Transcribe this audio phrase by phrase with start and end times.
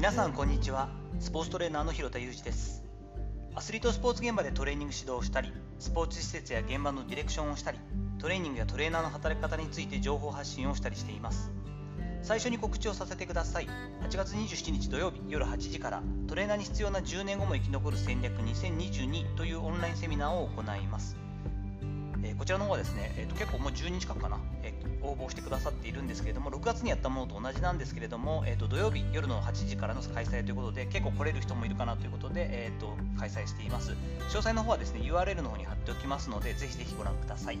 [0.00, 0.88] 皆さんこんにちは。
[1.18, 2.82] スポーツトレーナーの広田裕二です。
[3.54, 7.78] アスリートスポーツ現場でトレーニング指導をしたりスポーツ施設や現場のディレクションをしたり
[8.18, 11.50] トレーニングやトレーナーの働き方について情報発信をしたりしています。
[12.22, 13.66] 最初に告知をさせてください。
[14.08, 21.18] 8月27日土曜日夜8時からトレーナーに必要な10年後も生き残る戦略2022というオンラインセミナーを行います、
[22.40, 33.90] こちらの方はですね、えーと、結構もう10日間かな、えー、応募してくださっているんですけれども、6月にやったものと同じなんですけれども、えーと、土曜日夜の8時からの開催ということで、結構来れる人もいるかなということで、えーと、開催しています。
[34.30, 37.58] 詳細の方はですね、URL の方に貼っておきますので、ぜひぜひご覧ください。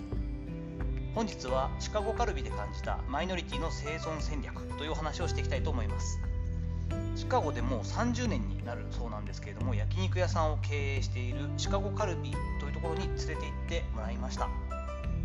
[1.14, 6.18] 本日はシカゴカルビで感じたマイノリティの生存戦略というお話をしていきたいと思います。
[7.30, 13.36] シカゴでもう30年になるそうなんですけれども焼肉屋さんを経営しているシカゴカルビというところに連れて行っ
[13.68, 14.48] てもらいました。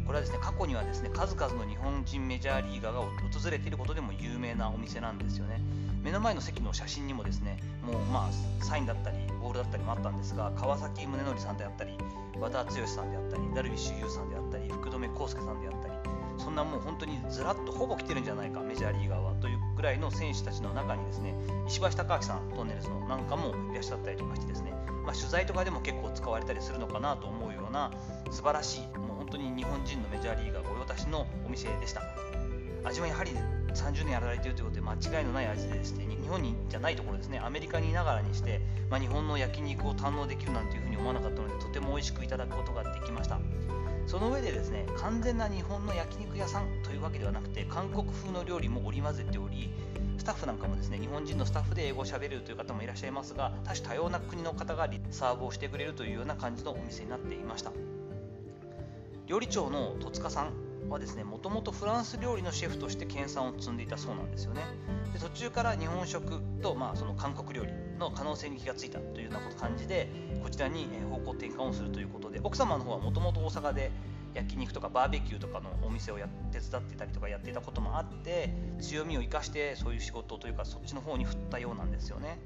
[0.05, 5.59] これはですね過去にはですね数々の日本人メジャーリーガーが訪れていることでも有名なお店なんですよね。
[6.03, 11.97] 目の前の席の写真にもですねもうまあサインだったりボールだったりもあったんですが川崎宗則さんであったり
[12.39, 15.93] 和田剛さんであったりダルビッシュ有さんであったり福留孝介さんであったり
[16.37, 19.54] そんなもう本当にずらっとほぼ来てるんじゃないかメジャーリーガーはという
[19.85, 21.33] らいの選手たちの中にですね
[21.67, 24.73] 石橋貴明さんトンネルズのなんかもいらっしゃったりとかしてですね、
[25.05, 27.91] まあ、取材とかでも結構使われたりするのかなと思うような
[28.31, 32.01] 素晴らしいもう本当に日本人のメジャーリーガー御用達のお店でした。
[32.87, 33.31] 味はやはり
[33.73, 43.39] 30年やられているということで間違いのない味でですね日本にじゃないところですねアメリカにいながらにして、まあ、日本の焼肉を堪能できるなんていうふうに思わなかったのでとても美味しくいただくことができました。
[44.07, 49.69] その上でですね完全な日本の焼肉屋さんというわけではなくて韓国風の料理も織り交ぜており
[50.17, 57.71] スタッフなんかもですね日本人のスタッフで英語をしゃべるという方もいらっしゃいますが多種多様な国の方がリサーブをしてくれるというような感じのお店になっていました。
[59.27, 60.51] 料理長の戸塚さん
[60.89, 64.61] はですねもともとフランス料理のシェフとして研鑽を積んでいたそうなんですよね。
[65.13, 70.09] で途中から日本食と、まあ、その韓国料理の可能性に気がついたというような感じで
[70.43, 73.91] こちらに方向転換をするということで奥様の方はもともと大阪で
[74.33, 82.37] 焼肉とかバーベキューとかのお店をや手伝ってたりとかやっていたこともあって強みを生かしてそういう仕事というかそっちの方に振ったようなんですよね。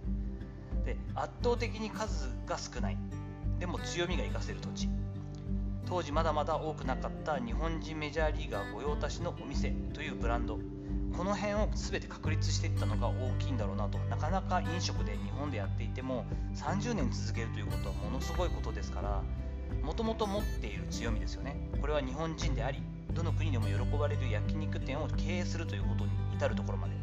[0.85, 2.97] で圧倒的に数が少ない。
[3.59, 4.89] でも強みが生かせる土地。
[5.89, 10.59] 当時まだまだ多くなかった日本人メジャーリーガー御用達のお店というブランド。
[11.17, 16.23] この辺を全て確立していったのが大きいんだろうなとなかなか飲食で日本でやっていても
[16.55, 19.21] 30年続けるということはものすごいことですから
[19.83, 21.57] もともと持っている強みですよね。
[21.81, 22.81] これは日本人であり
[23.13, 26.93] どの国でも喜ばれる焼肉店を経営するということに至るところまで。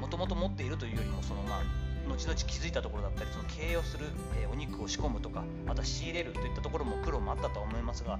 [0.00, 4.06] もともと持っているというよりもそのまあ後々気づいたところだったりその経営をする、
[4.40, 8.18] えー、お肉を仕込むとかまた仕入れるといったところも苦労もあったとは思いますが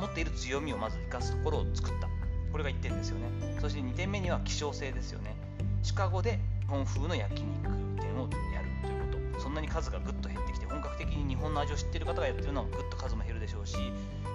[0.00, 2.08] 持っている強みをまず生かすところを作った。
[2.50, 3.56] これが1点ですよね。
[3.60, 5.34] そして2点目には希少性ですよね。
[5.82, 8.28] シカゴで日本風の焼肉店を
[9.42, 13.76] そんなに数がぐっと減ってきて本格的に日本の味を知ってる方がやってるのはぐっと数も減るでしょうし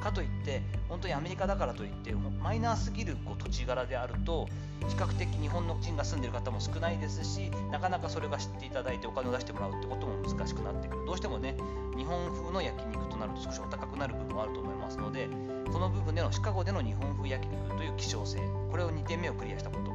[0.04, 4.48] かといって本当にアメリカだからといってマイナーすぎるこう土地柄であると
[4.88, 11.06] 比較的日本の人が住んでる方も少ないですしなかなかそれが知っていただいてお金を出してもらうってことも難しくなってくる。
[11.06, 11.56] どうしてもね
[11.98, 15.30] 日本風の焼肉となると少しお高くなる部分もあると思いますので
[15.72, 18.40] この部分でのシカゴでの日本風焼肉という希少性
[18.70, 19.88] これを2点目をクリアしたこと。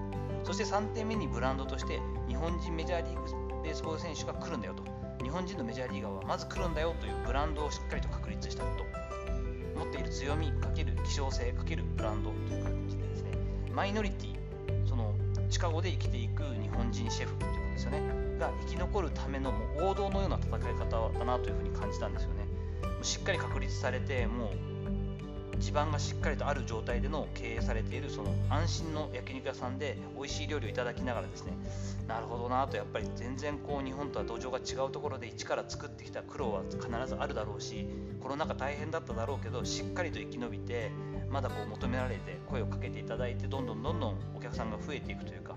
[0.44, 5.01] そして3点目にブランドとして日本人メジャーリーグベースボール選手が来るんだよと。
[5.22, 13.30] 日本人のメジャーリーガーはまず来るんだよというブランドをしっかりと確立したこと持っている強みかける希少性かけるブランドという感じでですね。
[13.72, 15.14] マイノリティその
[15.48, 18.00] シカゴで生きていく日本人シェフということですよね。
[18.38, 22.46] が生き残るためのもう王道のような戦い方だなというふうに感じたんですよね。
[23.02, 24.81] しっかり確立されてもう
[25.62, 31.52] 地盤がしっかりとある状態での経営されているその安心の焼肉屋さんで美味しい料理をいただきながらですね
[32.08, 37.86] なるほどなとやっぱり全然こう日本とは土壌が違うところで一から作ってきた苦労は必ずあるだろうし
[38.20, 40.90] コロナ禍大変だっただろうけどしっかりと生き延びて
[41.30, 45.54] まだこう求められて声をかけていただいてどんどんどんどんお客さんが増えていくというか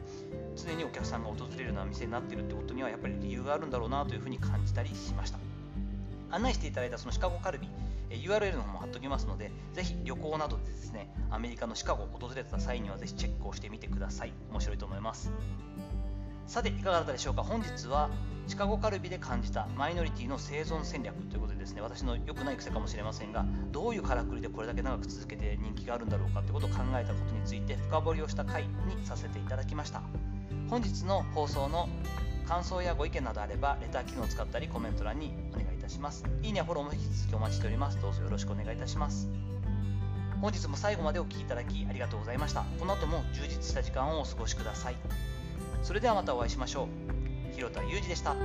[0.56, 5.40] 常にお客さんが訪れるような店になっているってことにはやっぱり理由があるんだろうなというふうに感じたりしました。
[6.32, 7.68] 案内していただいたそのシカゴカルビ
[8.10, 14.34] URL の方も貼っておきますので、ぜひ旅行などでですね、アメリカのシカゴを訪れた際にはぜひチェックをしてみてください。
[14.52, 15.32] 面白いと思います。
[16.48, 17.44] さて、いかがだったでしょうか？
[17.44, 18.10] 本日は
[18.48, 28.70] シカゴカルビで感じたマイノリティの生存戦略ということでですね、私の良くない癖かもしれませんが、どういうからくりでこれだけ長く続けて人気があるんだろうかということを考えたことについて深掘りをした回に
[29.04, 30.04] させていただきました。
[30.70, 31.90] 本日の放送の
[32.48, 36.26] 感想やご意見などあれば、レター機能を使ったりコメント欄にお願いいたします。
[36.42, 38.02] いいねフォローも引き続きお待ちしております。
[38.02, 39.30] どうぞよろしくお願いいたします。
[40.42, 42.64] 本日も最後までお聴きいただきありがとうございました。
[42.80, 44.96] この後も充実した時間をお過ごしください。
[45.84, 46.88] それではまたお会いしましょ
[47.52, 47.56] う。
[47.56, 48.36] 広田裕二でした